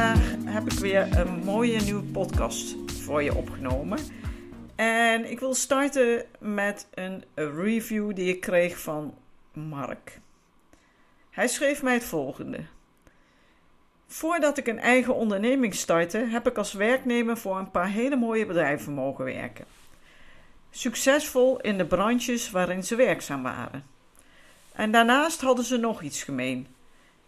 Vandaag 0.00 0.54
heb 0.54 0.72
ik 0.72 0.78
weer 0.78 1.18
een 1.18 1.44
mooie 1.44 1.80
nieuwe 1.80 2.02
podcast 2.02 2.76
voor 3.02 3.22
je 3.22 3.34
opgenomen. 3.34 3.98
En 4.74 5.30
ik 5.30 5.40
wil 5.40 5.54
starten 5.54 6.24
met 6.38 6.88
een 6.94 7.24
review 7.34 8.14
die 8.14 8.28
ik 8.28 8.40
kreeg 8.40 8.78
van 8.78 9.14
Mark. 9.52 10.20
Hij 11.30 11.48
schreef 11.48 11.82
mij 11.82 11.94
het 11.94 12.04
volgende. 12.04 12.58
Voordat 14.06 14.58
ik 14.58 14.66
een 14.66 14.78
eigen 14.78 15.14
onderneming 15.14 15.74
startte, 15.74 16.18
heb 16.18 16.46
ik 16.46 16.58
als 16.58 16.72
werknemer 16.72 17.36
voor 17.36 17.58
een 17.58 17.70
paar 17.70 17.88
hele 17.88 18.16
mooie 18.16 18.46
bedrijven 18.46 18.92
mogen 18.92 19.24
werken. 19.24 19.64
Succesvol 20.70 21.60
in 21.60 21.78
de 21.78 21.86
branches 21.86 22.50
waarin 22.50 22.84
ze 22.84 22.96
werkzaam 22.96 23.42
waren. 23.42 23.84
En 24.72 24.90
daarnaast 24.90 25.40
hadden 25.40 25.64
ze 25.64 25.76
nog 25.76 26.02
iets 26.02 26.22
gemeen. 26.22 26.66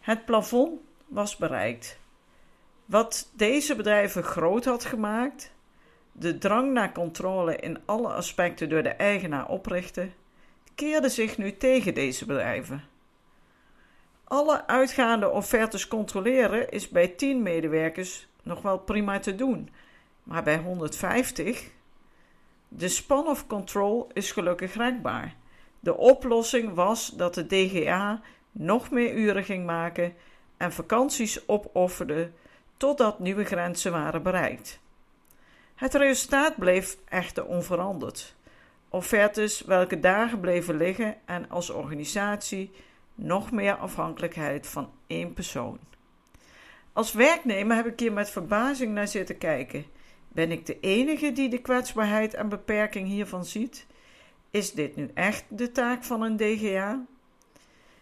Het 0.00 0.24
plafond 0.24 0.80
was 1.06 1.36
bereikt. 1.36 2.00
Wat 2.92 3.30
deze 3.34 3.76
bedrijven 3.76 4.22
groot 4.22 4.64
had 4.64 4.84
gemaakt, 4.84 5.52
de 6.12 6.38
drang 6.38 6.72
naar 6.72 6.92
controle 6.92 7.56
in 7.56 7.78
alle 7.84 8.08
aspecten 8.08 8.68
door 8.68 8.82
de 8.82 8.88
eigenaar 8.88 9.48
oprichtte, 9.48 10.08
keerde 10.74 11.08
zich 11.08 11.38
nu 11.38 11.56
tegen 11.56 11.94
deze 11.94 12.26
bedrijven. 12.26 12.84
Alle 14.24 14.66
uitgaande 14.66 15.30
offertes 15.30 15.88
controleren 15.88 16.70
is 16.70 16.88
bij 16.88 17.08
10 17.08 17.42
medewerkers 17.42 18.28
nog 18.42 18.62
wel 18.62 18.78
prima 18.78 19.18
te 19.18 19.34
doen, 19.34 19.70
maar 20.22 20.42
bij 20.42 20.58
150? 20.58 21.70
De 22.68 22.88
span 22.88 23.26
of 23.26 23.46
control 23.46 24.08
is 24.12 24.32
gelukkig 24.32 24.74
rekbaar. 24.74 25.36
De 25.80 25.96
oplossing 25.96 26.74
was 26.74 27.08
dat 27.08 27.34
de 27.34 27.46
DGA 27.46 28.20
nog 28.50 28.90
meer 28.90 29.14
uren 29.14 29.44
ging 29.44 29.66
maken 29.66 30.14
en 30.56 30.72
vakanties 30.72 31.48
opofferde 31.48 32.30
totdat 32.76 33.18
nieuwe 33.18 33.44
grenzen 33.44 33.92
waren 33.92 34.22
bereikt. 34.22 34.80
Het 35.74 35.94
resultaat 35.94 36.56
bleef 36.56 36.96
echter 37.08 37.44
onveranderd. 37.44 38.34
Offertes 38.88 39.60
welke 39.60 40.00
dagen 40.00 40.40
bleven 40.40 40.76
liggen 40.76 41.16
en 41.24 41.50
als 41.50 41.70
organisatie 41.70 42.70
nog 43.14 43.50
meer 43.50 43.74
afhankelijkheid 43.74 44.66
van 44.66 44.90
één 45.06 45.32
persoon. 45.32 45.78
Als 46.92 47.12
werknemer 47.12 47.76
heb 47.76 47.86
ik 47.86 48.00
hier 48.00 48.12
met 48.12 48.30
verbazing 48.30 48.92
naar 48.92 49.08
zitten 49.08 49.38
kijken. 49.38 49.84
Ben 50.28 50.50
ik 50.50 50.66
de 50.66 50.80
enige 50.80 51.32
die 51.32 51.48
de 51.48 51.58
kwetsbaarheid 51.58 52.34
en 52.34 52.48
beperking 52.48 53.08
hiervan 53.08 53.44
ziet? 53.44 53.86
Is 54.50 54.72
dit 54.72 54.96
nu 54.96 55.10
echt 55.14 55.44
de 55.48 55.72
taak 55.72 56.04
van 56.04 56.22
een 56.22 56.36
DGA? 56.36 57.04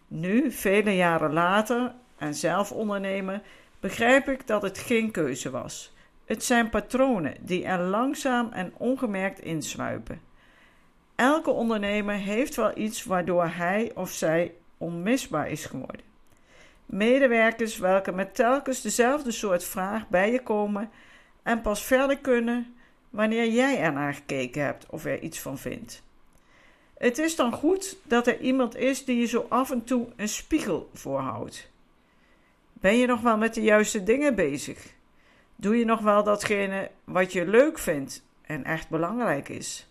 Nu, 0.08 0.52
vele 0.52 0.96
jaren 0.96 1.32
later 1.32 1.94
en 2.16 2.34
zelf 2.34 2.72
ondernemen, 2.72 3.42
begrijp 3.80 4.28
ik 4.28 4.46
dat 4.46 4.62
het 4.62 4.78
geen 4.78 5.10
keuze 5.10 5.50
was. 5.50 5.92
Het 6.24 6.44
zijn 6.44 6.70
patronen 6.70 7.36
die 7.40 7.64
er 7.64 7.78
langzaam 7.78 8.52
en 8.52 8.72
ongemerkt 8.76 9.40
insluipen. 9.40 10.20
Elke 11.14 11.50
ondernemer 11.50 12.14
heeft 12.14 12.54
wel 12.54 12.78
iets 12.78 13.04
waardoor 13.04 13.46
hij 13.46 13.92
of 13.94 14.10
zij 14.10 14.54
onmisbaar 14.78 15.50
is 15.50 15.64
geworden. 15.64 16.08
Medewerkers 16.86 17.78
welke 17.78 18.12
met 18.12 18.34
telkens 18.34 18.80
dezelfde 18.80 19.30
soort 19.30 19.64
vraag 19.64 20.08
bij 20.08 20.32
je 20.32 20.42
komen 20.42 20.90
en 21.42 21.60
pas 21.60 21.84
verder 21.84 22.18
kunnen 22.18 22.74
wanneer 23.10 23.48
jij 23.48 23.78
ernaar 23.78 24.14
gekeken 24.14 24.62
hebt 24.62 24.86
of 24.90 25.04
er 25.04 25.20
iets 25.22 25.40
van 25.40 25.58
vindt. 25.58 26.02
Het 26.98 27.18
is 27.18 27.36
dan 27.36 27.52
goed 27.52 27.96
dat 28.02 28.26
er 28.26 28.40
iemand 28.40 28.76
is 28.76 29.04
die 29.04 29.20
je 29.20 29.26
zo 29.26 29.46
af 29.48 29.70
en 29.70 29.84
toe 29.84 30.08
een 30.16 30.28
spiegel 30.28 30.90
voorhoudt. 30.92 31.69
Ben 32.80 32.96
je 32.96 33.06
nog 33.06 33.20
wel 33.20 33.36
met 33.36 33.54
de 33.54 33.62
juiste 33.62 34.02
dingen 34.02 34.34
bezig? 34.34 34.94
Doe 35.56 35.76
je 35.76 35.84
nog 35.84 36.00
wel 36.00 36.22
datgene 36.22 36.90
wat 37.04 37.32
je 37.32 37.46
leuk 37.46 37.78
vindt 37.78 38.22
en 38.42 38.64
echt 38.64 38.88
belangrijk 38.88 39.48
is? 39.48 39.88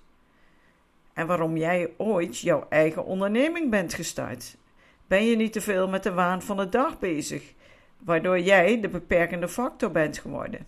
En 1.13 1.27
waarom 1.27 1.57
jij 1.57 1.93
ooit 1.97 2.39
jouw 2.39 2.65
eigen 2.69 3.05
onderneming 3.05 3.69
bent 3.69 3.93
gestart 3.93 4.57
ben 5.07 5.25
je 5.25 5.35
niet 5.35 5.53
te 5.53 5.61
veel 5.61 5.87
met 5.87 6.03
de 6.03 6.13
waan 6.13 6.41
van 6.41 6.57
de 6.57 6.69
dag 6.69 6.99
bezig, 6.99 7.53
waardoor 7.97 8.39
jij 8.39 8.81
de 8.81 8.89
beperkende 8.89 9.47
factor 9.47 9.91
bent 9.91 10.17
geworden. 10.17 10.67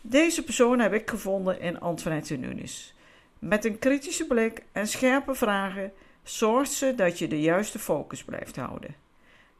Deze 0.00 0.44
persoon 0.44 0.78
heb 0.78 0.92
ik 0.92 1.10
gevonden 1.10 1.60
in 1.60 1.80
Antoinette 1.80 2.36
Nunes. 2.36 2.94
Met 3.38 3.64
een 3.64 3.78
kritische 3.78 4.26
blik 4.26 4.62
en 4.72 4.86
scherpe 4.86 5.34
vragen 5.34 5.92
zorgt 6.22 6.72
ze 6.72 6.94
dat 6.94 7.18
je 7.18 7.28
de 7.28 7.40
juiste 7.40 7.78
focus 7.78 8.24
blijft 8.24 8.56
houden. 8.56 8.94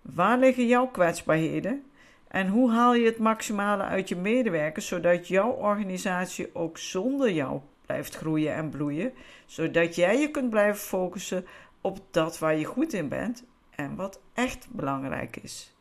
Waar 0.02 0.38
liggen 0.38 0.66
jouw 0.66 0.86
kwetsbaarheden 0.86 1.84
en 2.28 2.48
hoe 2.48 2.70
haal 2.70 2.94
je 2.94 3.04
het 3.04 3.18
maximale 3.18 3.82
uit 3.82 4.08
je 4.08 4.16
medewerkers 4.16 4.86
zodat 4.86 5.28
jouw 5.28 5.50
organisatie 5.50 6.54
ook 6.54 6.78
zonder 6.78 7.32
jou 7.32 7.60
blijft 7.86 8.16
groeien 8.16 8.54
en 8.54 8.70
bloeien, 8.70 9.12
zodat 9.46 9.94
jij 9.94 10.20
je 10.20 10.30
kunt 10.30 10.50
blijven 10.50 10.80
focussen 10.80 11.46
op 11.80 11.98
dat 12.10 12.38
waar 12.38 12.56
je 12.56 12.64
goed 12.64 12.92
in 12.92 13.08
bent 13.08 13.44
en 13.70 13.94
wat 13.96 14.20
echt 14.34 14.66
belangrijk 14.70 15.36
is. 15.36 15.74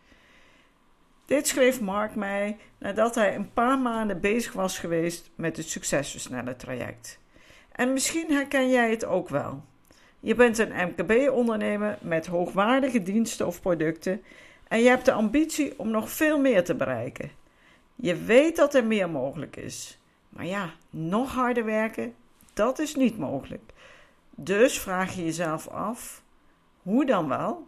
Dit 1.25 1.47
schreef 1.47 1.81
Mark 1.81 2.15
mij 2.15 2.57
nadat 2.77 3.15
hij 3.15 3.35
een 3.35 3.53
paar 3.53 3.79
maanden 3.79 4.21
bezig 4.21 4.53
was 4.53 4.79
geweest 4.79 5.29
met 5.35 5.57
het 5.57 5.69
Succesversneller 5.69 6.55
traject. 6.55 7.19
En 7.71 7.93
misschien 7.93 8.31
herken 8.31 8.69
jij 8.69 8.89
het 8.89 9.05
ook 9.05 9.29
wel. 9.29 9.63
Je 10.19 10.35
bent 10.35 10.57
een 10.57 10.73
MKB-ondernemer 10.87 11.97
met 12.01 12.27
hoogwaardige 12.27 13.03
diensten 13.03 13.47
of 13.47 13.61
producten 13.61 14.21
en 14.67 14.79
je 14.79 14.89
hebt 14.89 15.05
de 15.05 15.11
ambitie 15.11 15.79
om 15.79 15.89
nog 15.89 16.09
veel 16.09 16.39
meer 16.39 16.63
te 16.63 16.75
bereiken. 16.75 17.31
Je 17.95 18.15
weet 18.15 18.55
dat 18.55 18.73
er 18.73 18.85
meer 18.85 19.09
mogelijk 19.09 19.55
is. 19.55 19.99
Maar 20.29 20.45
ja, 20.45 20.73
nog 20.89 21.31
harder 21.31 21.65
werken, 21.65 22.15
dat 22.53 22.79
is 22.79 22.95
niet 22.95 23.17
mogelijk. 23.17 23.71
Dus 24.35 24.79
vraag 24.79 25.15
je 25.15 25.23
jezelf 25.23 25.67
af: 25.67 26.23
hoe 26.81 27.05
dan 27.05 27.27
wel? 27.27 27.67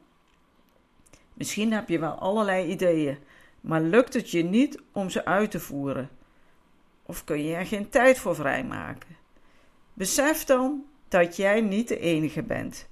Misschien 1.33 1.73
heb 1.73 1.89
je 1.89 1.99
wel 1.99 2.13
allerlei 2.13 2.67
ideeën, 2.67 3.17
maar 3.61 3.81
lukt 3.81 4.13
het 4.13 4.31
je 4.31 4.43
niet 4.43 4.81
om 4.91 5.09
ze 5.09 5.25
uit 5.25 5.51
te 5.51 5.59
voeren? 5.59 6.09
Of 7.05 7.23
kun 7.23 7.43
je 7.43 7.55
er 7.55 7.65
geen 7.65 7.89
tijd 7.89 8.19
voor 8.19 8.35
vrijmaken? 8.35 9.17
Besef 9.93 10.43
dan 10.43 10.85
dat 11.11 11.35
jij 11.35 11.61
niet 11.61 11.87
de 11.87 11.99
enige 11.99 12.43
bent. 12.43 12.87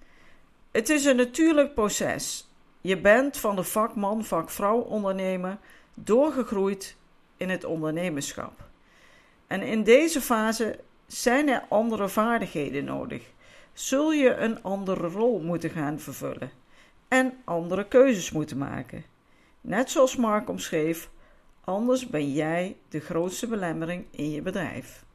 Het 0.71 0.89
is 0.89 1.05
een 1.05 1.15
natuurlijk 1.15 1.73
proces. 1.73 2.49
Je 2.81 2.97
bent 2.97 3.37
van 3.37 3.55
de 3.55 3.63
vakman, 3.63 4.23
vakvrouw, 4.23 4.79
ondernemer 4.79 5.57
doorgegroeid 5.93 6.95
in 7.37 7.49
het 7.49 7.63
ondernemerschap. 7.63 8.67
En 9.47 9.61
in 9.61 9.83
deze 9.83 10.21
fase 10.21 10.79
zijn 11.07 11.47
er 11.47 11.63
andere 11.69 12.09
vaardigheden 12.09 12.85
nodig. 12.85 13.23
Zul 13.73 14.11
je 14.11 14.35
een 14.35 14.63
andere 14.63 15.07
rol 15.07 15.39
moeten 15.39 15.69
gaan 15.69 15.99
vervullen 15.99 16.51
en 17.07 17.33
andere 17.43 17.87
keuzes 17.87 18.31
moeten 18.31 18.57
maken. 18.57 19.03
Net 19.61 19.91
zoals 19.91 20.15
Mark 20.15 20.49
omschreef, 20.49 21.09
anders 21.63 22.07
ben 22.07 22.31
jij 22.31 22.77
de 22.89 22.99
grootste 22.99 23.47
belemmering 23.47 24.05
in 24.11 24.31
je 24.31 24.41
bedrijf. 24.41 25.07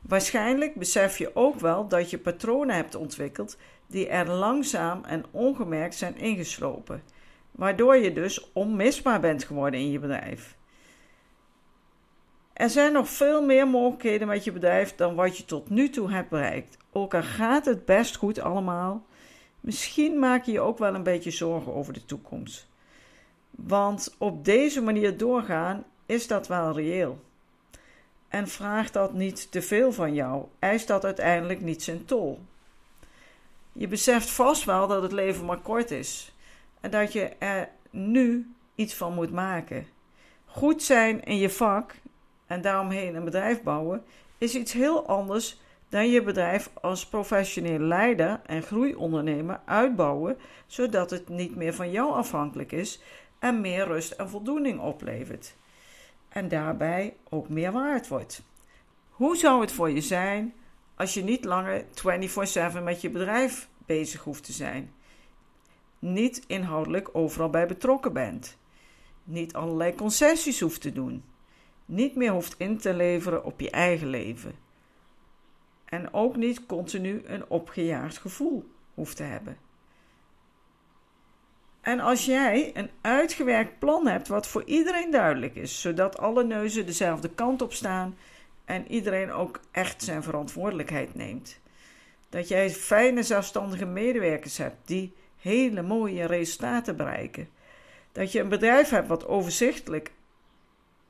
Waarschijnlijk 0.00 0.74
besef 0.74 1.18
je 1.18 1.36
ook 1.36 1.60
wel 1.60 1.88
dat 1.88 2.10
je 2.10 2.18
patronen 2.18 2.76
hebt 2.76 2.94
ontwikkeld 2.94 3.56
die 3.86 4.08
er 4.08 4.30
langzaam 4.30 5.04
en 5.04 5.24
ongemerkt 5.30 5.94
zijn 5.94 6.16
ingeslopen, 6.16 7.02
waardoor 7.50 7.96
je 7.96 8.12
dus 8.12 8.52
onmisbaar 8.52 9.20
bent 9.20 9.44
geworden 9.44 9.80
in 9.80 9.90
je 9.90 9.98
bedrijf. 9.98 10.56
Er 12.52 12.70
zijn 12.70 12.92
nog 12.92 13.08
veel 13.08 13.44
meer 13.44 13.68
mogelijkheden 13.68 14.26
met 14.28 14.44
je 14.44 14.52
bedrijf 14.52 14.94
dan 14.94 15.14
wat 15.14 15.36
je 15.36 15.44
tot 15.44 15.70
nu 15.70 15.90
toe 15.90 16.10
hebt 16.10 16.28
bereikt. 16.28 16.76
Ook 16.92 17.14
al 17.14 17.22
gaat 17.22 17.64
het 17.64 17.84
best 17.84 18.16
goed 18.16 18.40
allemaal, 18.40 19.04
Misschien 19.60 20.18
maak 20.18 20.44
je 20.44 20.52
je 20.52 20.60
ook 20.60 20.78
wel 20.78 20.94
een 20.94 21.02
beetje 21.02 21.30
zorgen 21.30 21.74
over 21.74 21.92
de 21.92 22.04
toekomst. 22.04 22.68
Want 23.50 24.14
op 24.18 24.44
deze 24.44 24.82
manier 24.82 25.16
doorgaan 25.16 25.84
is 26.06 26.26
dat 26.26 26.48
wel 26.48 26.72
reëel. 26.72 27.20
En 28.30 28.48
vraagt 28.48 28.92
dat 28.92 29.12
niet 29.12 29.50
te 29.50 29.62
veel 29.62 29.92
van 29.92 30.14
jou, 30.14 30.44
eist 30.58 30.86
dat 30.86 31.04
uiteindelijk 31.04 31.60
niet 31.60 31.82
zijn 31.82 32.04
tol. 32.04 32.40
Je 33.72 33.88
beseft 33.88 34.30
vast 34.30 34.64
wel 34.64 34.86
dat 34.86 35.02
het 35.02 35.12
leven 35.12 35.44
maar 35.44 35.60
kort 35.60 35.90
is. 35.90 36.34
en 36.80 36.90
dat 36.90 37.12
je 37.12 37.28
er 37.38 37.68
nu 37.90 38.54
iets 38.74 38.94
van 38.94 39.14
moet 39.14 39.32
maken. 39.32 39.86
Goed 40.44 40.82
zijn 40.82 41.24
in 41.24 41.36
je 41.36 41.50
vak 41.50 41.94
en 42.46 42.60
daaromheen 42.60 43.14
een 43.14 43.24
bedrijf 43.24 43.62
bouwen 43.62 44.04
is 44.38 44.54
iets 44.54 44.72
heel 44.72 45.06
anders 45.06 45.60
dan 45.88 46.10
je 46.10 46.22
bedrijf 46.22 46.70
als 46.80 47.06
professioneel 47.06 47.78
leider 47.78 48.40
en 48.46 48.62
groeiondernemer 48.62 49.60
uitbouwen, 49.64 50.36
zodat 50.66 51.10
het 51.10 51.28
niet 51.28 51.56
meer 51.56 51.74
van 51.74 51.90
jou 51.90 52.12
afhankelijk 52.12 52.72
is 52.72 53.00
en 53.38 53.60
meer 53.60 53.86
rust 53.86 54.12
en 54.12 54.28
voldoening 54.28 54.80
oplevert. 54.80 55.54
En 56.30 56.48
daarbij 56.48 57.16
ook 57.28 57.48
meer 57.48 57.72
waard 57.72 58.08
wordt. 58.08 58.42
Hoe 59.10 59.36
zou 59.36 59.60
het 59.60 59.72
voor 59.72 59.90
je 59.90 60.00
zijn 60.00 60.54
als 60.94 61.14
je 61.14 61.22
niet 61.22 61.44
langer 61.44 61.84
24/7 61.94 62.82
met 62.82 63.00
je 63.00 63.10
bedrijf 63.10 63.68
bezig 63.86 64.22
hoeft 64.22 64.44
te 64.44 64.52
zijn? 64.52 64.92
Niet 65.98 66.44
inhoudelijk 66.46 67.08
overal 67.12 67.50
bij 67.50 67.66
betrokken 67.66 68.12
bent. 68.12 68.56
Niet 69.24 69.54
allerlei 69.54 69.94
concessies 69.94 70.60
hoeft 70.60 70.80
te 70.80 70.92
doen. 70.92 71.24
Niet 71.84 72.14
meer 72.14 72.30
hoeft 72.30 72.54
in 72.58 72.78
te 72.78 72.94
leveren 72.94 73.44
op 73.44 73.60
je 73.60 73.70
eigen 73.70 74.08
leven 74.08 74.54
en 75.90 76.14
ook 76.14 76.36
niet 76.36 76.66
continu 76.66 77.22
een 77.24 77.44
opgejaagd 77.48 78.18
gevoel 78.18 78.70
hoeft 78.94 79.16
te 79.16 79.22
hebben. 79.22 79.56
En 81.80 82.00
als 82.00 82.24
jij 82.24 82.70
een 82.74 82.90
uitgewerkt 83.00 83.78
plan 83.78 84.06
hebt 84.06 84.28
wat 84.28 84.46
voor 84.46 84.64
iedereen 84.64 85.10
duidelijk 85.10 85.54
is, 85.54 85.80
zodat 85.80 86.18
alle 86.18 86.44
neuzen 86.44 86.86
dezelfde 86.86 87.30
kant 87.30 87.62
op 87.62 87.72
staan 87.72 88.16
en 88.64 88.90
iedereen 88.90 89.32
ook 89.32 89.60
echt 89.70 90.02
zijn 90.02 90.22
verantwoordelijkheid 90.22 91.14
neemt. 91.14 91.60
Dat 92.28 92.48
jij 92.48 92.70
fijne 92.70 93.22
zelfstandige 93.22 93.86
medewerkers 93.86 94.56
hebt 94.56 94.76
die 94.84 95.14
hele 95.38 95.82
mooie 95.82 96.26
resultaten 96.26 96.96
bereiken. 96.96 97.48
Dat 98.12 98.32
je 98.32 98.40
een 98.40 98.48
bedrijf 98.48 98.90
hebt 98.90 99.08
wat 99.08 99.26
overzichtelijk 99.26 100.12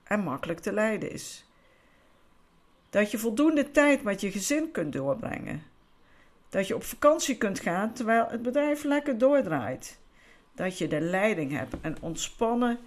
en 0.05 0.21
makkelijk 0.21 0.61
te 0.61 0.73
leiden 0.73 1.11
is. 1.13 1.45
Dat 2.91 3.11
je 3.11 3.19
voldoende 3.19 3.71
tijd 3.71 4.03
met 4.03 4.21
je 4.21 4.31
gezin 4.31 4.71
kunt 4.71 4.93
doorbrengen. 4.93 5.63
Dat 6.49 6.67
je 6.67 6.75
op 6.75 6.85
vakantie 6.85 7.37
kunt 7.37 7.61
gaan 7.61 7.93
terwijl 7.93 8.27
het 8.29 8.43
bedrijf 8.43 8.85
lekker 8.85 9.19
doordraait. 9.19 10.00
Dat 10.55 10.79
je 10.79 10.89
de 10.89 11.01
leiding 11.01 11.53
hebt 11.53 11.75
en 11.81 11.97
ontspannen 12.01 12.79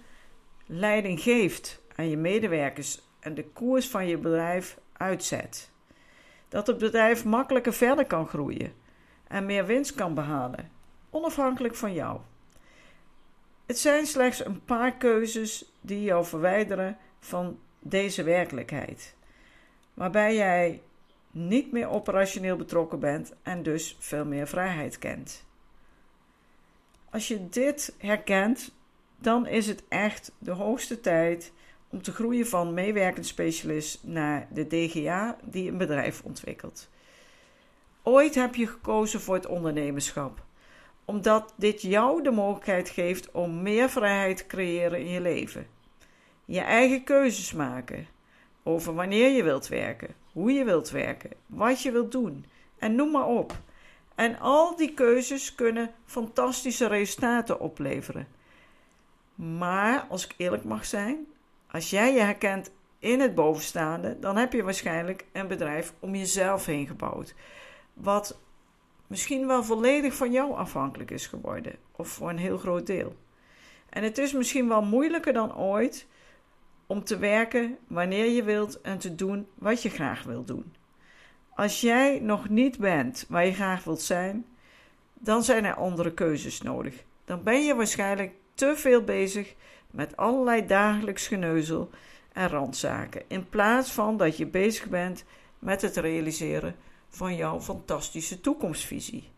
leiding 0.66 1.20
geeft 1.20 1.82
aan 1.96 2.08
je 2.08 2.16
medewerkers 2.16 3.00
en 3.20 3.34
de 3.34 3.44
koers 3.44 3.88
van 3.88 4.06
je 4.06 4.18
bedrijf 4.18 4.78
uitzet. 4.92 5.70
Dat 6.48 6.66
het 6.66 6.78
bedrijf 6.78 7.24
makkelijker 7.24 7.72
verder 7.72 8.06
kan 8.06 8.26
groeien 8.26 8.72
en 9.28 9.46
meer 9.46 9.66
winst 9.66 9.94
kan 9.94 10.14
behalen, 10.14 10.70
onafhankelijk 11.10 11.74
van 11.74 11.92
jou. 11.92 12.20
Het 13.66 13.78
zijn 13.78 14.06
slechts 14.06 14.44
een 14.44 14.64
paar 14.64 14.96
keuzes 14.96 15.72
die 15.80 16.02
jou 16.02 16.24
verwijderen 16.24 16.96
van 17.18 17.58
deze 17.78 18.22
werkelijkheid 18.22 19.14
waarbij 19.94 20.34
jij 20.34 20.82
niet 21.30 21.72
meer 21.72 21.88
operationeel 21.88 22.56
betrokken 22.56 22.98
bent 22.98 23.32
en 23.42 23.62
dus 23.62 23.96
veel 23.98 24.24
meer 24.24 24.46
vrijheid 24.46 24.98
kent. 24.98 25.44
Als 27.14 27.28
je 27.28 27.48
dit 27.48 27.94
herkent, 27.98 28.74
dan 29.18 29.46
is 29.46 29.66
het 29.66 29.82
echt 29.88 30.32
de 30.38 30.50
hoogste 30.50 31.00
tijd 31.00 31.52
om 31.90 32.02
te 32.02 32.12
groeien 32.12 32.46
van 32.46 32.74
meewerkend 32.74 33.26
specialist 33.26 33.98
naar 34.02 34.48
de 34.52 34.66
DGA 34.66 35.36
die 35.44 35.70
een 35.70 35.78
bedrijf 35.78 36.22
ontwikkelt. 36.24 36.88
Ooit 38.02 38.34
heb 38.34 38.54
je 38.54 38.66
gekozen 38.66 39.20
voor 39.20 39.34
het 39.34 39.46
ondernemerschap, 39.46 40.44
omdat 41.04 41.54
dit 41.56 41.82
jou 41.82 42.22
de 42.22 42.30
mogelijkheid 42.30 42.88
geeft 42.88 43.30
om 43.30 43.62
meer 43.62 43.90
vrijheid 43.90 44.36
te 44.36 44.46
creëren 44.46 45.00
in 45.00 45.08
je 45.08 45.20
leven. 45.20 45.66
Je 46.44 46.60
eigen 46.60 47.04
keuzes 47.04 47.52
maken, 47.52 48.06
over 48.62 48.94
wanneer 48.94 49.30
je 49.30 49.42
wilt 49.42 49.68
werken, 49.68 50.14
hoe 50.32 50.52
je 50.52 50.64
wilt 50.64 50.90
werken, 50.90 51.30
wat 51.46 51.82
je 51.82 51.92
wilt 51.92 52.12
doen 52.12 52.44
en 52.78 52.94
noem 52.94 53.10
maar 53.10 53.26
op. 53.26 53.62
En 54.14 54.38
al 54.38 54.76
die 54.76 54.94
keuzes 54.94 55.54
kunnen 55.54 55.90
fantastische 56.04 56.86
resultaten 56.86 57.60
opleveren. 57.60 58.26
Maar 59.34 60.06
als 60.08 60.24
ik 60.24 60.34
eerlijk 60.36 60.64
mag 60.64 60.84
zijn, 60.84 61.26
als 61.70 61.90
jij 61.90 62.12
je 62.12 62.20
herkent 62.20 62.70
in 62.98 63.20
het 63.20 63.34
bovenstaande, 63.34 64.18
dan 64.18 64.36
heb 64.36 64.52
je 64.52 64.62
waarschijnlijk 64.62 65.26
een 65.32 65.48
bedrijf 65.48 65.94
om 65.98 66.14
jezelf 66.14 66.66
heen 66.66 66.86
gebouwd. 66.86 67.34
Wat 67.92 68.38
misschien 69.06 69.46
wel 69.46 69.64
volledig 69.64 70.14
van 70.14 70.32
jou 70.32 70.54
afhankelijk 70.54 71.10
is 71.10 71.26
geworden, 71.26 71.76
of 71.92 72.08
voor 72.08 72.30
een 72.30 72.38
heel 72.38 72.58
groot 72.58 72.86
deel. 72.86 73.16
En 73.88 74.02
het 74.02 74.18
is 74.18 74.32
misschien 74.32 74.68
wel 74.68 74.82
moeilijker 74.82 75.32
dan 75.32 75.56
ooit 75.56 76.06
om 76.86 77.04
te 77.04 77.18
werken 77.18 77.78
wanneer 77.86 78.30
je 78.30 78.42
wilt 78.42 78.80
en 78.80 78.98
te 78.98 79.14
doen 79.14 79.46
wat 79.54 79.82
je 79.82 79.90
graag 79.90 80.22
wilt 80.22 80.46
doen. 80.46 80.72
Als 81.56 81.80
jij 81.80 82.18
nog 82.20 82.48
niet 82.48 82.78
bent 82.78 83.24
waar 83.28 83.46
je 83.46 83.54
graag 83.54 83.84
wilt 83.84 84.02
zijn, 84.02 84.46
dan 85.14 85.42
zijn 85.42 85.64
er 85.64 85.74
andere 85.74 86.12
keuzes 86.12 86.62
nodig. 86.62 86.94
Dan 87.24 87.42
ben 87.42 87.64
je 87.64 87.74
waarschijnlijk 87.74 88.32
te 88.54 88.72
veel 88.76 89.02
bezig 89.02 89.54
met 89.90 90.16
allerlei 90.16 90.66
dagelijks 90.66 91.26
geneuzel 91.26 91.90
en 92.32 92.48
randzaken, 92.48 93.22
in 93.26 93.48
plaats 93.48 93.92
van 93.92 94.16
dat 94.16 94.36
je 94.36 94.46
bezig 94.46 94.88
bent 94.88 95.24
met 95.58 95.82
het 95.82 95.96
realiseren 95.96 96.76
van 97.08 97.36
jouw 97.36 97.60
fantastische 97.60 98.40
toekomstvisie. 98.40 99.30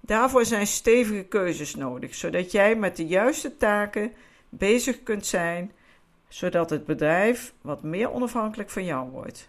Daarvoor 0.00 0.44
zijn 0.44 0.66
stevige 0.66 1.24
keuzes 1.24 1.74
nodig, 1.74 2.14
zodat 2.14 2.52
jij 2.52 2.74
met 2.76 2.96
de 2.96 3.06
juiste 3.06 3.56
taken 3.56 4.12
bezig 4.48 5.02
kunt 5.02 5.26
zijn 5.26 5.72
zodat 6.28 6.70
het 6.70 6.86
bedrijf 6.86 7.54
wat 7.60 7.82
meer 7.82 8.10
onafhankelijk 8.10 8.70
van 8.70 8.84
jou 8.84 9.10
wordt. 9.10 9.48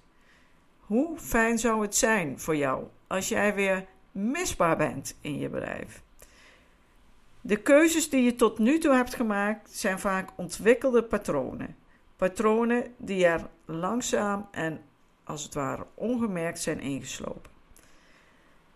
Hoe 0.89 1.17
fijn 1.17 1.59
zou 1.59 1.81
het 1.81 1.95
zijn 1.95 2.39
voor 2.39 2.55
jou 2.55 2.83
als 3.07 3.27
jij 3.27 3.55
weer 3.55 3.85
misbaar 4.11 4.77
bent 4.77 5.17
in 5.21 5.37
je 5.37 5.49
bedrijf? 5.49 6.01
De 7.41 7.55
keuzes 7.55 8.09
die 8.09 8.23
je 8.23 8.35
tot 8.35 8.57
nu 8.57 8.77
toe 8.77 8.93
hebt 8.93 9.15
gemaakt 9.15 9.71
zijn 9.71 9.99
vaak 9.99 10.29
ontwikkelde 10.35 11.03
patronen. 11.03 11.75
Patronen 12.15 12.93
die 12.97 13.25
er 13.25 13.47
langzaam 13.65 14.47
en 14.51 14.81
als 15.23 15.43
het 15.43 15.53
ware 15.53 15.85
ongemerkt 15.93 16.59
zijn 16.59 16.79
ingeslopen. 16.79 17.51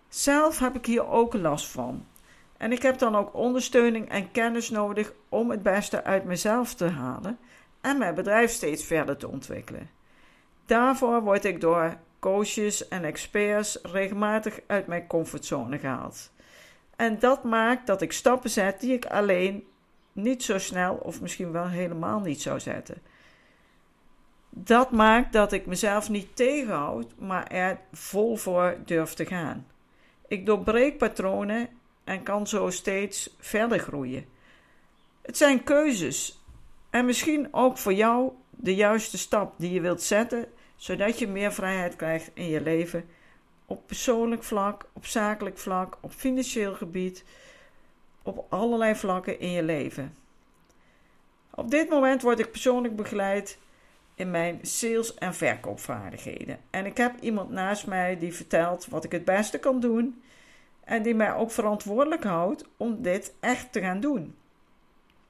Zelf 0.08 0.60
heb 0.60 0.76
ik 0.76 0.86
hier 0.86 1.08
ook 1.08 1.34
last 1.34 1.68
van. 1.68 2.06
En 2.58 2.72
ik 2.72 2.82
heb 2.82 2.98
dan 2.98 3.16
ook 3.16 3.34
ondersteuning 3.34 4.10
en 4.10 4.32
kennis 4.32 4.70
nodig 4.70 5.14
om 5.30 5.50
het 5.50 5.64
beste 5.64 6.04
uit 6.04 6.24
mezelf 6.24 6.74
te 6.74 6.88
halen 6.88 7.38
en 7.82 7.98
mijn 7.98 8.16
bedrijf 8.16 8.52
steeds 8.52 8.84
verder 8.84 9.18
te 9.18 9.28
ontwikkelen. 9.28 10.02
Daarvoor 10.66 11.22
word 11.22 11.46
ik 11.46 11.62
door 11.62 11.98
coaches 12.20 12.88
en 12.88 13.04
experts 13.04 13.80
regelmatig 13.82 14.60
uit 14.68 14.88
mijn 14.88 15.08
comfortzone 15.08 15.80
gehaald. 15.80 16.32
En 16.96 17.20
dat 17.20 17.44
maakt 17.44 17.88
dat 17.88 18.02
ik 18.02 18.12
stappen 18.12 18.50
zet 18.50 18.80
die 18.80 18.94
ik 18.94 19.06
alleen 19.06 19.68
niet 20.12 20.44
zo 20.44 20.58
snel 20.58 20.96
of 20.96 21.22
misschien 21.22 21.52
wel 21.52 21.68
helemaal 21.68 22.20
niet 22.20 22.42
zou 22.42 22.60
zetten. 22.60 23.02
Dat 24.50 24.92
maakt 24.92 25.34
dat 25.34 25.52
ik 25.52 25.66
mezelf 25.66 26.10
niet 26.10 26.36
tegenhoud, 26.36 27.14
maar 27.20 27.48
er 27.48 27.80
vol 27.92 28.36
voor 28.36 28.78
durf 28.86 29.14
te 29.14 29.26
gaan. 29.26 29.68
Ik 30.28 30.46
doorbreek 30.46 30.98
patronen 30.98 31.70
en 32.04 32.24
kan 32.24 32.48
zo 32.48 32.70
steeds 32.70 33.36
verder 33.40 33.80
groeien. 33.80 34.26
Het 35.22 35.38
zijn 35.38 35.64
keuzes 35.64 36.44
en 36.90 37.06
misschien 37.06 37.48
ook 37.52 37.78
voor 37.78 37.94
jou 37.94 38.32
de 38.56 38.76
juiste 38.76 39.18
stap 39.18 39.54
die 39.58 39.72
je 39.72 39.82
wilt 39.82 40.02
zetten, 40.02 40.46
zodat 40.76 41.20
je 41.20 41.28
meer 41.28 41.54
vrijheid 41.54 41.96
krijgt 41.96 42.32
in 42.34 42.50
je 42.50 42.62
leven. 42.62 43.06
Op 43.66 43.88
persoonlijk 43.88 44.44
vlak, 44.44 44.86
op 44.94 45.06
zakelijk 45.06 45.58
vlak, 45.58 45.98
op 46.02 46.12
financieel 46.12 46.74
gebied, 46.74 47.24
op 48.24 48.46
allerlei 48.50 48.96
vlakken 48.96 49.40
in 49.40 49.52
je 49.52 49.64
leven. 49.64 50.16
Op 51.50 51.72
dit 51.72 51.90
moment 51.90 52.22
word 52.22 52.40
ik 52.40 52.52
persoonlijk 52.52 52.96
begeleid 52.96 53.58
in 54.16 54.32
mijn 54.32 54.60
sales- 54.62 55.14
en 55.14 55.34
verkoopvaardigheden. 55.34 56.60
En 56.70 56.86
ik 56.86 56.98
heb 56.98 57.20
iemand 57.20 57.50
naast 57.50 57.88
mij 57.88 58.18
die 58.18 58.34
vertelt 58.34 58.88
wat 58.88 59.04
ik 59.04 59.12
het 59.12 59.26
beste 59.26 59.60
kan 59.60 59.80
doen 59.80 60.24
en 60.84 61.02
die 61.02 61.16
mij 61.16 61.34
ook 61.34 61.52
verantwoordelijk 61.52 62.24
houdt 62.24 62.66
om 62.78 63.02
dit 63.02 63.34
echt 63.40 63.72
te 63.72 63.82
gaan 63.82 64.00
doen. 64.00 64.36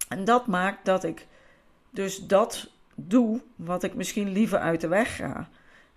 En 0.08 0.24
dat 0.24 0.48
maakt 0.48 0.86
dat 0.86 1.04
ik 1.04 1.28
dus 1.90 2.18
dat 2.18 2.72
doe 2.96 3.42
wat 3.56 3.84
ik 3.84 3.94
misschien 3.94 4.32
liever 4.32 4.60
uit 4.60 4.82
de 4.82 4.88
weg 4.88 5.16
ga. 5.16 5.50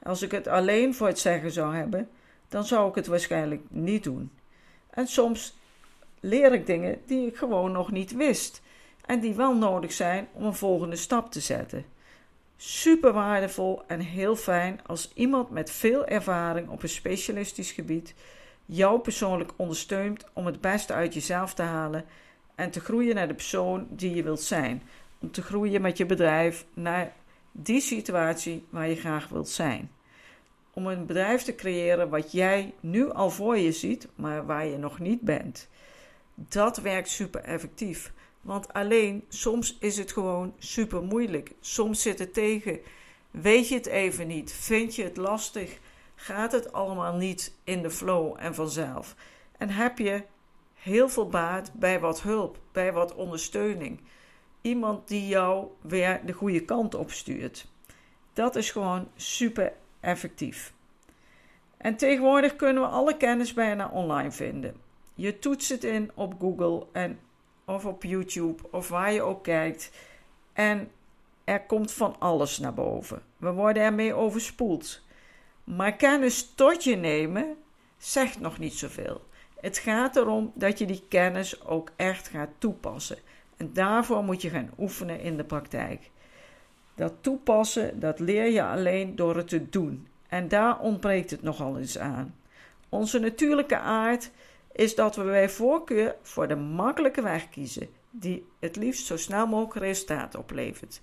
Als 0.02 0.22
ik 0.22 0.30
het 0.30 0.48
alleen 0.48 0.94
voor 0.94 1.06
het 1.06 1.18
zeggen 1.18 1.50
zou 1.50 1.74
hebben, 1.74 2.08
dan 2.48 2.64
zou 2.64 2.88
ik 2.88 2.94
het 2.94 3.06
waarschijnlijk 3.06 3.62
niet 3.68 4.04
doen. 4.04 4.30
En 4.90 5.06
soms 5.06 5.58
leer 6.20 6.52
ik 6.52 6.66
dingen 6.66 7.00
die 7.06 7.26
ik 7.26 7.36
gewoon 7.36 7.72
nog 7.72 7.90
niet 7.90 8.12
wist 8.12 8.62
en 9.06 9.20
die 9.20 9.34
wel 9.34 9.56
nodig 9.56 9.92
zijn 9.92 10.28
om 10.32 10.44
een 10.44 10.54
volgende 10.54 10.96
stap 10.96 11.30
te 11.30 11.40
zetten. 11.40 11.84
Super 12.56 13.12
waardevol 13.12 13.82
en 13.86 14.00
heel 14.00 14.36
fijn 14.36 14.80
als 14.86 15.10
iemand 15.14 15.50
met 15.50 15.70
veel 15.70 16.06
ervaring 16.06 16.68
op 16.68 16.82
een 16.82 16.88
specialistisch 16.88 17.72
gebied 17.72 18.14
jou 18.66 19.00
persoonlijk 19.00 19.52
ondersteunt 19.56 20.24
om 20.32 20.46
het 20.46 20.60
beste 20.60 20.92
uit 20.92 21.14
jezelf 21.14 21.54
te 21.54 21.62
halen 21.62 22.04
en 22.54 22.70
te 22.70 22.80
groeien 22.80 23.14
naar 23.14 23.28
de 23.28 23.34
persoon 23.34 23.86
die 23.90 24.14
je 24.14 24.22
wilt 24.22 24.42
zijn. 24.42 24.82
Te 25.30 25.42
groeien 25.42 25.80
met 25.80 25.96
je 25.96 26.06
bedrijf 26.06 26.66
naar 26.74 27.12
die 27.52 27.80
situatie 27.80 28.64
waar 28.70 28.88
je 28.88 28.96
graag 28.96 29.28
wilt 29.28 29.48
zijn. 29.48 29.90
Om 30.72 30.86
een 30.86 31.06
bedrijf 31.06 31.42
te 31.42 31.54
creëren 31.54 32.08
wat 32.08 32.32
jij 32.32 32.74
nu 32.80 33.10
al 33.10 33.30
voor 33.30 33.58
je 33.58 33.72
ziet, 33.72 34.08
maar 34.14 34.46
waar 34.46 34.66
je 34.66 34.78
nog 34.78 34.98
niet 34.98 35.20
bent. 35.20 35.68
Dat 36.34 36.76
werkt 36.76 37.08
super 37.08 37.40
effectief. 37.40 38.12
Want 38.40 38.72
alleen 38.72 39.24
soms 39.28 39.76
is 39.80 39.98
het 39.98 40.12
gewoon 40.12 40.54
super 40.58 41.02
moeilijk. 41.02 41.52
Soms 41.60 42.02
zit 42.02 42.18
het 42.18 42.34
tegen. 42.34 42.80
Weet 43.30 43.68
je 43.68 43.74
het 43.74 43.86
even 43.86 44.26
niet? 44.26 44.52
Vind 44.52 44.94
je 44.94 45.02
het 45.02 45.16
lastig? 45.16 45.78
Gaat 46.14 46.52
het 46.52 46.72
allemaal 46.72 47.16
niet 47.16 47.54
in 47.64 47.82
de 47.82 47.90
flow 47.90 48.34
en 48.38 48.54
vanzelf? 48.54 49.14
En 49.58 49.70
heb 49.70 49.98
je 49.98 50.22
heel 50.74 51.08
veel 51.08 51.28
baat 51.28 51.72
bij 51.72 52.00
wat 52.00 52.22
hulp, 52.22 52.58
bij 52.72 52.92
wat 52.92 53.14
ondersteuning? 53.14 54.00
Iemand 54.66 55.08
die 55.08 55.26
jou 55.26 55.66
weer 55.80 56.20
de 56.24 56.32
goede 56.32 56.64
kant 56.64 56.94
op 56.94 57.10
stuurt. 57.10 57.66
Dat 58.32 58.56
is 58.56 58.70
gewoon 58.70 59.08
super 59.16 59.72
effectief. 60.00 60.72
En 61.76 61.96
tegenwoordig 61.96 62.56
kunnen 62.56 62.82
we 62.82 62.88
alle 62.88 63.16
kennis 63.16 63.52
bijna 63.52 63.88
online 63.88 64.30
vinden. 64.30 64.76
Je 65.14 65.38
toetst 65.38 65.68
het 65.68 65.84
in 65.84 66.10
op 66.14 66.34
Google 66.40 66.86
en, 66.92 67.18
of 67.64 67.84
op 67.84 68.02
YouTube 68.02 68.62
of 68.70 68.88
waar 68.88 69.12
je 69.12 69.22
ook 69.22 69.42
kijkt. 69.42 69.90
En 70.52 70.90
er 71.44 71.62
komt 71.66 71.92
van 71.92 72.16
alles 72.18 72.58
naar 72.58 72.74
boven. 72.74 73.22
We 73.36 73.52
worden 73.52 73.82
ermee 73.82 74.14
overspoeld. 74.14 75.02
Maar 75.64 75.96
kennis 75.96 76.52
tot 76.54 76.84
je 76.84 76.96
nemen 76.96 77.56
zegt 77.96 78.40
nog 78.40 78.58
niet 78.58 78.74
zoveel. 78.74 79.26
Het 79.60 79.78
gaat 79.78 80.16
erom 80.16 80.52
dat 80.54 80.78
je 80.78 80.86
die 80.86 81.04
kennis 81.08 81.64
ook 81.64 81.90
echt 81.96 82.28
gaat 82.28 82.50
toepassen. 82.58 83.18
En 83.56 83.70
daarvoor 83.72 84.24
moet 84.24 84.42
je 84.42 84.50
gaan 84.50 84.70
oefenen 84.78 85.20
in 85.20 85.36
de 85.36 85.44
praktijk. 85.44 86.10
Dat 86.94 87.12
toepassen, 87.20 88.00
dat 88.00 88.18
leer 88.18 88.50
je 88.50 88.64
alleen 88.64 89.16
door 89.16 89.36
het 89.36 89.48
te 89.48 89.68
doen. 89.68 90.08
En 90.28 90.48
daar 90.48 90.80
ontbreekt 90.80 91.30
het 91.30 91.42
nogal 91.42 91.78
eens 91.78 91.98
aan. 91.98 92.34
Onze 92.88 93.18
natuurlijke 93.18 93.78
aard 93.78 94.30
is 94.72 94.94
dat 94.94 95.16
we 95.16 95.22
bij 95.22 95.48
voorkeur 95.48 96.16
voor 96.22 96.48
de 96.48 96.56
makkelijke 96.56 97.22
weg 97.22 97.48
kiezen, 97.48 97.88
die 98.10 98.46
het 98.58 98.76
liefst 98.76 99.06
zo 99.06 99.16
snel 99.16 99.46
mogelijk 99.46 99.86
resultaat 99.86 100.34
oplevert. 100.34 101.00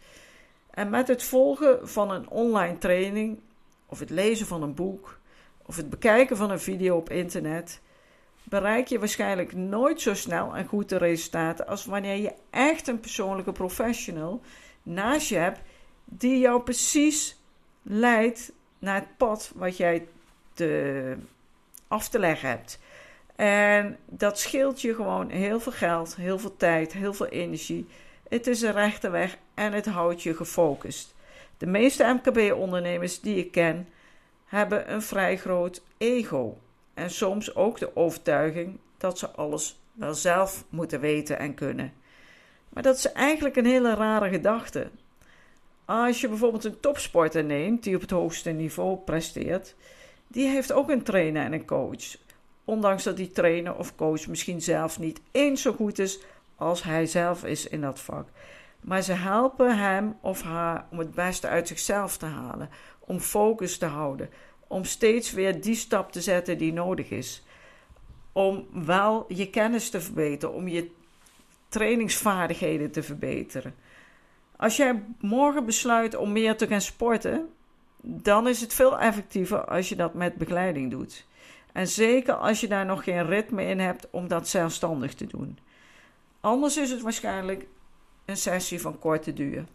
En 0.70 0.90
met 0.90 1.08
het 1.08 1.24
volgen 1.24 1.90
van 1.90 2.12
een 2.12 2.30
online 2.30 2.78
training, 2.78 3.40
of 3.86 4.00
het 4.00 4.10
lezen 4.10 4.48
van 4.48 4.64
een 4.64 4.74
boek, 4.74 5.20
of 5.66 5.76
het 5.76 5.90
bekijken 5.90 6.38
van 6.38 6.52
een 6.52 6.60
video 6.60 6.98
op 6.98 7.10
internet, 7.10 7.82
bereik 8.44 8.88
je 8.88 9.00
waarschijnlijk 9.00 9.54
nooit 9.54 10.02
zo 10.02 10.14
snel 10.14 10.56
en 10.56 10.66
goed 10.66 10.90
de 10.90 10.98
resultaten 10.98 11.68
als 11.68 11.86
wanneer 11.86 12.16
je 12.16 12.34
echt 12.50 12.88
een 12.88 13.00
persoonlijke 13.00 13.52
professional 13.52 14.42
naast 14.84 15.28
je 15.28 15.36
hebt 15.36 15.60
die 16.06 16.40
jou 16.40 16.62
precies 16.62 17.38
leidt 17.82 18.52
naar 18.80 18.96
het 18.96 19.18
pad 19.18 19.52
wat 19.56 19.78
jij 19.78 20.08
te, 20.54 21.16
af 21.88 22.10
te 22.10 22.20
leggen 22.20 22.50
hebt. 22.50 22.80
En 23.36 23.98
dat 24.06 24.40
scheelt 24.40 24.82
je 24.82 24.96
gewoon 24.96 25.30
heel 25.30 25.60
veel 25.60 25.72
geld, 25.72 26.16
heel 26.16 26.40
veel 26.40 26.58
tijd, 26.58 26.94
heel 26.94 27.14
veel 27.14 27.28
energie. 27.28 27.88
Het 28.30 28.48
is 28.48 28.62
een 28.62 28.72
rechte 28.72 29.10
weg 29.10 29.38
en 29.54 29.74
het 29.74 29.86
houdt 29.86 30.24
je 30.24 30.36
gefocust. 30.36 31.16
De 31.58 31.66
meeste 31.66 32.20
MKB-ondernemers 32.24 33.22
die 33.22 33.38
ik 33.38 33.52
ken 33.52 33.88
hebben 34.46 34.94
een 34.94 35.02
vrij 35.02 35.38
groot 35.38 35.82
ego. 35.98 36.58
En 36.94 37.10
soms 37.10 37.56
ook 37.56 37.80
de 37.80 37.96
overtuiging 37.96 38.80
dat 38.98 39.20
ze 39.20 39.30
alles 39.30 39.80
wel 39.94 40.14
zelf 40.14 40.66
moeten 40.70 41.00
weten 41.00 41.40
en 41.40 41.54
kunnen. 41.54 41.94
Maar 42.70 42.84
dat 42.84 42.98
is 42.98 43.12
eigenlijk 43.12 43.56
een 43.56 43.66
hele 43.66 43.94
rare 43.94 44.30
gedachte. 44.30 44.90
Als 45.86 46.22
je 46.22 46.28
bijvoorbeeld 46.28 46.64
een 46.64 46.80
topsporter 46.80 47.44
neemt 47.44 47.84
die 47.84 47.96
op 47.96 48.02
het 48.02 48.10
hoogste 48.10 48.50
niveau 48.50 48.98
presteert, 48.98 49.76
die 50.28 50.48
heeft 50.48 50.72
ook 50.72 50.90
een 50.90 51.04
trainer 51.04 51.44
en 51.44 51.54
een 51.54 51.66
coach. 51.66 52.18
Ondanks 52.66 53.04
dat 53.04 53.18
die 53.18 53.32
trainer 53.32 53.76
of 53.76 53.96
coach 53.96 54.28
misschien 54.28 54.62
zelf 54.62 55.00
niet 55.00 55.22
eens 55.32 55.62
zo 55.62 55.74
goed 55.74 56.00
is 56.00 56.20
als 56.56 56.84
hij 56.84 57.06
zelf 57.06 57.44
is 57.44 57.68
in 57.68 57.82
dat 57.82 58.00
vak. 58.00 58.28
Maar 58.82 59.02
ze 59.02 59.14
helpen 59.14 59.78
hem 59.78 60.18
of 60.22 60.42
haar 60.42 60.86
om 60.92 61.00
het 61.00 61.14
beste 61.14 61.48
uit 61.48 61.68
zichzelf 61.68 62.18
te 62.18 62.26
halen, 62.26 62.70
om 63.00 63.20
focus 63.20 63.78
te 63.78 63.86
houden, 63.86 64.30
om 64.74 64.86
steeds 64.86 65.32
weer 65.32 65.62
die 65.62 65.75
stap 65.75 66.12
te 66.12 66.22
zetten 66.22 66.58
die 66.58 66.74
nodig 66.74 67.10
is. 67.10 67.44
Om 68.32 68.68
wel 68.86 69.25
je 69.27 69.50
kennis 69.50 69.89
te 69.89 70.01
verbeteren, 70.01 70.56
om 70.56 70.68
je 70.68 70.92
trainingsvaardigheden 71.70 72.92
te 72.92 73.03
verbeteren. 73.03 73.75
Als 74.56 74.75
jij 74.75 75.03
morgen 75.20 75.65
besluit 75.65 76.15
om 76.15 76.32
meer 76.32 76.58
te 76.58 76.68
gaan 76.68 76.82
sporten, 76.82 77.50
dan 78.01 78.48
is 78.48 78.62
het 78.62 78.74
veel 78.74 79.00
effectiever 79.00 79.65
als 79.65 79.89
je 79.89 79.96
dat 79.96 80.13
met 80.13 80.36
begeleiding 80.36 80.92
doet. 80.92 81.25
En 81.72 81.88
zeker 81.88 82.34
als 82.34 82.62
je 82.62 82.68
daar 82.68 82.86
nog 82.86 83.03
geen 83.03 83.25
ritme 83.25 83.63
in 83.63 83.80
hebt 83.80 84.08
om 84.10 84.27
dat 84.27 84.48
zelfstandig 84.48 85.13
te 85.13 85.27
doen. 85.27 85.58
Anders 86.42 86.77
is 86.77 86.92
het 86.92 87.01
waarschijnlijk 87.01 87.68
een 88.25 88.38
sessie 88.38 88.82
van 88.82 89.00
korte 89.00 89.34
duur. 89.34 89.65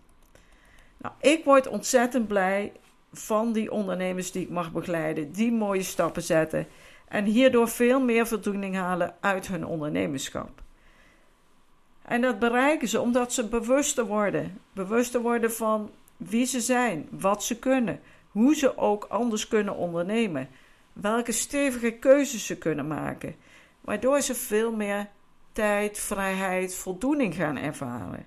Nou, 0.97 1.15
ik 1.21 1.45
word 1.45 1.67
ontzettend 1.67 2.29
blij 2.29 2.73
van 3.13 3.53
die 3.53 3.71
ondernemers 3.73 4.33
die 4.33 4.43
ik 4.43 4.51
mag 4.51 4.73
begeleiden, 4.73 5.33
die 5.33 5.53
mooie 5.53 5.83
stappen 5.83 6.23
zetten 6.23 6.67
en 7.09 7.25
hierdoor 7.25 7.69
veel 7.69 8.01
meer 8.01 8.27
voldoening 8.27 8.75
halen 8.75 9.15
uit 9.21 9.47
hun 9.47 9.67
ondernemerschap. 9.67 10.63
En 12.03 12.21
dat 12.21 12.39
bereiken 12.39 12.89
ze 12.89 13.01
omdat 13.01 13.33
ze 13.33 13.49
bewuster 13.49 14.07
worden. 14.07 14.61
Bewuster 14.73 15.21
worden 15.21 15.53
van 15.53 15.91
wie 16.17 16.47
ze 16.47 16.61
zijn, 16.61 17.09
wat 17.11 17.45
ze 17.45 17.59
kunnen, 17.59 18.01
hoe 18.31 18.55
ze 18.55 18.77
ook 18.77 19.05
anders 19.05 19.49
kunnen 19.49 19.77
ondernemen, 19.77 20.49
welke 20.93 21.33
stevige 21.33 21.91
keuzes 21.91 22.47
ze 22.47 22.59
kunnen 22.59 22.87
maken, 22.87 23.37
waardoor 23.81 24.21
ze 24.21 24.35
veel 24.35 24.73
meer 24.73 25.09
tijd, 25.53 25.99
vrijheid, 25.99 26.75
voldoening 26.75 27.35
gaan 27.35 27.57
ervaren. 27.57 28.27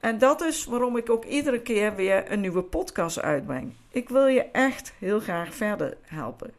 En 0.00 0.18
dat 0.18 0.40
is 0.40 0.64
waarom 0.64 0.96
ik 0.96 1.10
ook 1.10 1.24
iedere 1.24 1.60
keer 1.60 1.94
weer 1.94 2.32
een 2.32 2.40
nieuwe 2.40 2.62
podcast 2.62 3.20
uitbreng. 3.20 3.72
Ik 3.90 4.08
wil 4.08 4.26
je 4.26 4.42
echt 4.42 4.92
heel 4.98 5.20
graag 5.20 5.54
verder 5.54 5.96
helpen. 6.02 6.54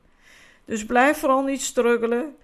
Dus 0.66 0.86
blijf 0.86 1.18
vooral 1.18 1.44
niet 1.44 1.62
struggelen, 1.62 2.36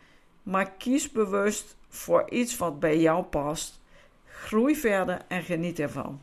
maar 0.44 0.72
kies 0.72 1.12
bewust 1.12 1.76
voor 1.90 2.30
iets 2.30 2.58
wat 2.58 2.80
bij 2.80 3.00
jou 3.00 3.24
past. 3.24 3.82
Groei 4.26 4.76
verder 4.76 5.22
en 5.28 5.44
geniet 5.44 5.80
ervan. 5.80 6.22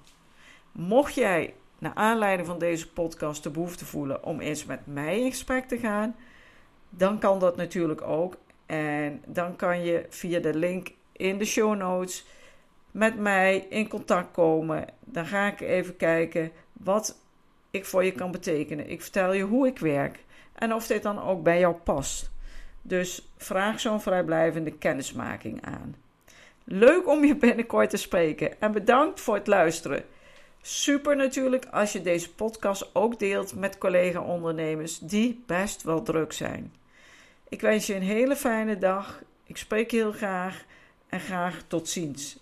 Mocht 0.73 1.14
jij 1.14 1.55
naar 1.79 1.95
aanleiding 1.95 2.49
van 2.49 2.59
deze 2.59 2.93
podcast 2.93 3.43
de 3.43 3.50
behoefte 3.50 3.85
voelen 3.85 4.25
om 4.25 4.41
eens 4.41 4.64
met 4.64 4.81
mij 4.85 5.21
in 5.21 5.31
gesprek 5.31 5.69
te 5.69 5.79
gaan, 5.79 6.17
dan 6.88 7.19
kan 7.19 7.38
dat 7.38 7.57
natuurlijk 7.57 8.02
ook. 8.02 8.37
En 8.67 9.23
dan 9.26 9.57
kan 9.57 9.85
je 9.85 10.07
via 10.09 10.41
de 10.41 10.55
link 10.55 10.93
in 11.12 11.38
de 11.38 11.45
show 11.45 11.76
notes 11.76 12.26
met 12.93 13.19
mij 13.19 13.67
in 13.69 13.89
contact 13.89 14.33
komen. 14.33 14.85
Dan 15.01 15.27
ga 15.27 15.47
ik 15.47 15.61
even 15.61 15.97
kijken 15.97 16.53
wat 16.73 17.19
ik 17.71 17.85
voor 17.85 18.05
je 18.05 18.13
kan 18.13 18.31
betekenen. 18.31 18.91
Ik 18.91 19.03
vertel 19.03 19.33
je 19.33 19.43
hoe 19.43 19.67
ik 19.67 19.79
werk 19.79 20.25
en 20.53 20.75
of 20.75 20.87
dit 20.87 21.03
dan 21.03 21.23
ook 21.23 21.43
bij 21.43 21.59
jou 21.59 21.75
past. 21.75 22.31
Dus 22.83 23.29
vraag 23.37 23.81
zo'n 23.81 24.01
vrijblijvende 24.01 24.73
kennismaking 24.73 25.65
aan. 25.65 25.95
Leuk 26.65 27.09
om 27.09 27.25
je 27.25 27.37
binnenkort 27.37 27.91
te 27.91 27.97
spreken 27.97 28.61
en 28.61 28.73
bedankt 28.73 29.21
voor 29.21 29.35
het 29.35 29.47
luisteren. 29.47 30.05
Super 30.61 31.17
natuurlijk 31.17 31.67
als 31.71 31.93
je 31.93 32.03
deze 32.03 32.35
podcast 32.35 32.95
ook 32.95 33.19
deelt 33.19 33.55
met 33.55 33.79
collega-ondernemers 33.79 34.99
die 34.99 35.43
best 35.47 35.83
wel 35.83 36.03
druk 36.03 36.33
zijn. 36.33 36.73
Ik 37.49 37.61
wens 37.61 37.87
je 37.87 37.95
een 37.95 38.03
hele 38.03 38.37
fijne 38.37 38.79
dag. 38.79 39.23
Ik 39.45 39.57
spreek 39.57 39.91
je 39.91 39.97
heel 39.97 40.13
graag 40.13 40.65
en 41.09 41.21
graag 41.21 41.63
tot 41.67 41.89
ziens. 41.89 42.42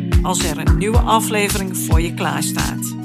als 0.21 0.43
er 0.43 0.57
een 0.57 0.77
nieuwe 0.77 0.99
aflevering 0.99 1.77
voor 1.77 2.01
je 2.01 2.13
klaar 2.13 2.43
staat. 2.43 3.00